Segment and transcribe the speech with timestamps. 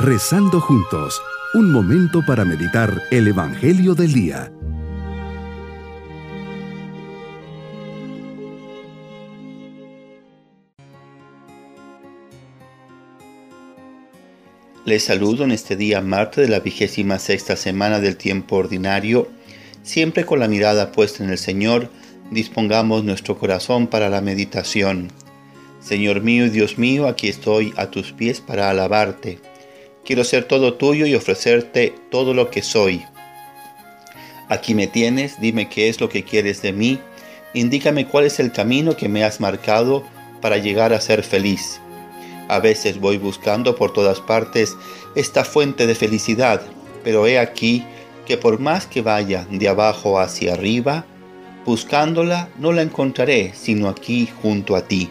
[0.00, 1.20] Rezando juntos,
[1.54, 4.52] un momento para meditar el Evangelio del Día.
[14.84, 19.26] Les saludo en este día martes de la vigésima sexta semana del tiempo ordinario.
[19.82, 21.90] Siempre con la mirada puesta en el Señor,
[22.30, 25.08] dispongamos nuestro corazón para la meditación.
[25.80, 29.40] Señor mío y Dios mío, aquí estoy a tus pies para alabarte
[30.08, 33.04] Quiero ser todo tuyo y ofrecerte todo lo que soy.
[34.48, 36.98] Aquí me tienes, dime qué es lo que quieres de mí,
[37.52, 40.02] indícame cuál es el camino que me has marcado
[40.40, 41.78] para llegar a ser feliz.
[42.48, 44.78] A veces voy buscando por todas partes
[45.14, 46.62] esta fuente de felicidad,
[47.04, 47.84] pero he aquí
[48.24, 51.04] que por más que vaya de abajo hacia arriba,
[51.66, 55.10] buscándola no la encontraré sino aquí junto a ti.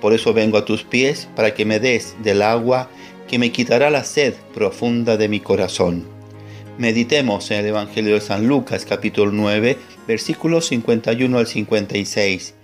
[0.00, 2.90] Por eso vengo a tus pies para que me des del agua
[3.26, 6.04] que me quitará la sed profunda de mi corazón.
[6.78, 12.54] Meditemos en el Evangelio de San Lucas capítulo 9 versículos 51 al 56.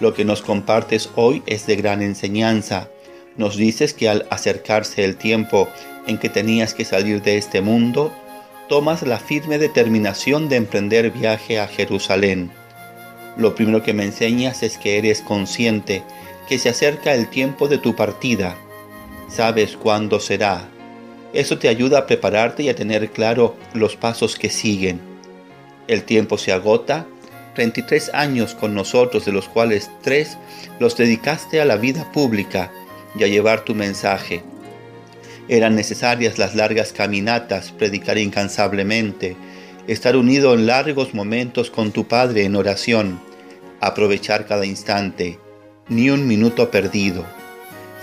[0.00, 2.88] Lo que nos compartes hoy es de gran enseñanza.
[3.36, 5.68] Nos dices que al acercarse el tiempo
[6.06, 8.12] en que tenías que salir de este mundo,
[8.68, 12.50] tomas la firme determinación de emprender viaje a Jerusalén.
[13.36, 16.02] Lo primero que me enseñas es que eres consciente
[16.48, 18.56] que se acerca el tiempo de tu partida
[19.34, 20.68] sabes cuándo será.
[21.32, 25.00] Eso te ayuda a prepararte y a tener claro los pasos que siguen.
[25.88, 27.06] El tiempo se agota,
[27.56, 30.38] 33 años con nosotros, de los cuales tres
[30.78, 32.70] los dedicaste a la vida pública
[33.18, 34.42] y a llevar tu mensaje.
[35.48, 39.36] Eran necesarias las largas caminatas, predicar incansablemente,
[39.88, 43.20] estar unido en largos momentos con tu Padre en oración,
[43.80, 45.38] aprovechar cada instante,
[45.88, 47.24] ni un minuto perdido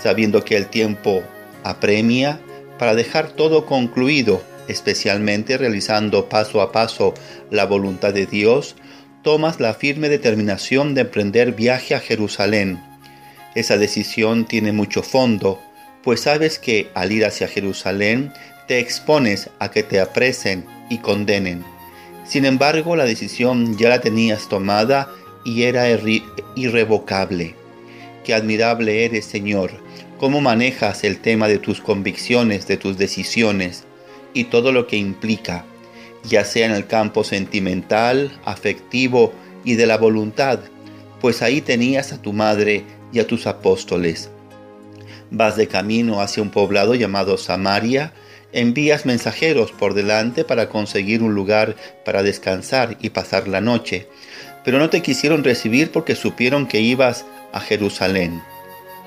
[0.02, 1.22] sabiendo que el tiempo
[1.62, 2.40] apremia
[2.78, 7.14] para dejar todo concluido, especialmente realizando paso a paso
[7.50, 8.74] la voluntad de Dios,
[9.22, 12.80] tomas la firme determinación de emprender viaje a Jerusalén.
[13.54, 15.60] Esa decisión tiene mucho fondo,
[16.02, 18.32] pues sabes que al ir hacia Jerusalén
[18.66, 21.64] te expones a que te apresen y condenen.
[22.24, 25.10] Sin embargo, la decisión ya la tenías tomada
[25.44, 25.86] y era
[26.56, 27.54] irrevocable.
[28.24, 29.81] Qué admirable eres, Señor,
[30.22, 33.82] cómo manejas el tema de tus convicciones, de tus decisiones
[34.32, 35.64] y todo lo que implica,
[36.22, 39.32] ya sea en el campo sentimental, afectivo
[39.64, 40.60] y de la voluntad,
[41.20, 44.30] pues ahí tenías a tu madre y a tus apóstoles.
[45.32, 48.12] Vas de camino hacia un poblado llamado Samaria,
[48.52, 54.06] envías mensajeros por delante para conseguir un lugar para descansar y pasar la noche,
[54.64, 58.40] pero no te quisieron recibir porque supieron que ibas a Jerusalén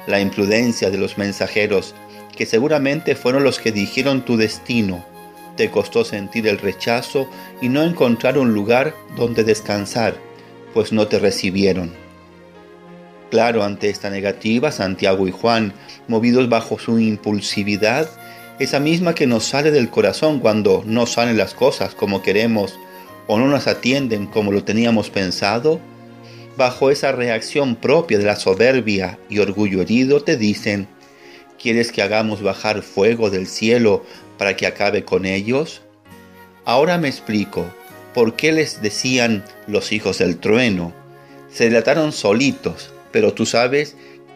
[0.08, 1.96] la imprudencia de los mensajeros,
[2.36, 5.06] que seguramente fueron los que dijeron tu destino.
[5.58, 7.30] Te costó sentir el rechazo
[7.62, 10.16] y no encontrar un lugar donde descansar,
[10.74, 11.94] pues no te recibieron.
[13.32, 15.74] Claro, ante esta negativa, Santiago y Juan,
[16.08, 18.10] movidos bajo su impulsividad,
[18.60, 22.80] esa misma que nos sale del corazón cuando no salen las cosas como queremos
[23.28, 25.82] o no nos atienden como lo teníamos pensado,
[26.58, 30.88] bajo esa reacción propia de la soberbia y orgullo herido, te dicen,
[31.62, 34.06] ¿quieres que hagamos bajar fuego del cielo
[34.38, 35.82] para que acabe con ellos?
[36.64, 37.66] Ahora me explico
[38.14, 40.94] por qué les decían los hijos del trueno.
[41.52, 43.96] Se delataron solitos, pero tú sabes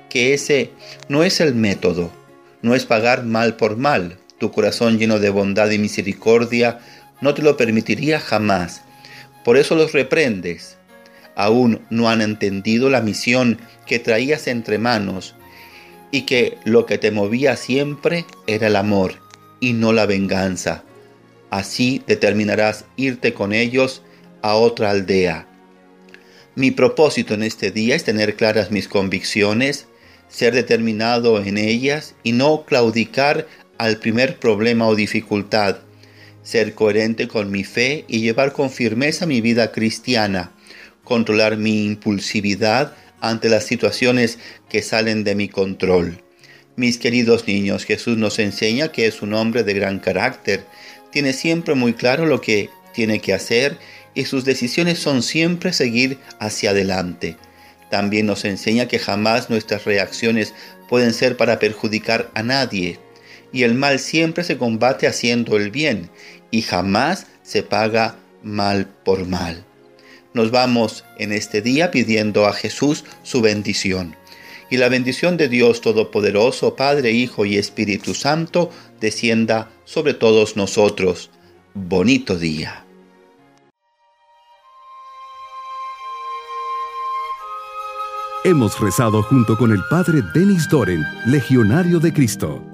[0.10, 0.72] que ese
[1.08, 2.12] no es el método,
[2.62, 4.18] no es pagar mal por mal.
[4.38, 6.80] Tu corazón lleno de bondad y misericordia
[7.22, 8.82] no te lo permitiría jamás.
[9.44, 10.79] Por eso los reprendes,
[11.36, 15.36] aún no han entendido la misión que traías entre manos
[16.12, 19.16] y que lo que te movía siempre era el amor
[19.60, 20.84] y no la venganza.
[21.50, 24.04] Así determinarás irte con ellos
[24.42, 25.48] a otra aldea.
[26.56, 29.88] Mi propósito en este día es tener claras mis convicciones,
[30.28, 33.48] ser determinado en ellas y no claudicar
[33.78, 35.78] al primer problema o dificultad,
[36.44, 40.52] ser coherente con mi fe y llevar con firmeza mi vida cristiana,
[41.10, 44.38] controlar mi impulsividad ante las situaciones
[44.70, 46.22] que salen de mi control.
[46.76, 50.64] Mis queridos niños, Jesús nos enseña que es un hombre de gran carácter,
[51.12, 53.80] tiene siempre muy claro lo que tiene que hacer
[54.14, 57.38] y sus decisiones son siempre seguir hacia adelante.
[57.90, 60.54] También nos enseña que jamás nuestras reacciones
[60.88, 63.00] pueden ser para perjudicar a nadie,
[63.52, 66.12] y el mal siempre se combate haciendo el bien,
[66.52, 69.66] y jamás se paga mal por mal.
[70.40, 74.16] Nos vamos en este día pidiendo a Jesús su bendición.
[74.70, 78.72] y la bendición de Dios Todopoderoso, Padre, Hijo y Espíritu Santo,
[79.02, 81.30] descienda sobre todos nosotros.
[81.74, 82.86] Bonito día.
[88.46, 92.69] Hemos rezado junto con el Padre Denis Doren, Legionario de Cristo.